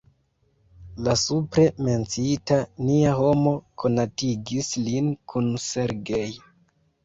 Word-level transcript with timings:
La 1.07 1.13
supre 1.23 1.65
menciita 1.89 2.57
Nia 2.87 3.13
Homo 3.27 3.55
konatigis 3.87 4.73
lin 4.91 5.15
kun 5.35 5.57
Sergej. 5.71 6.29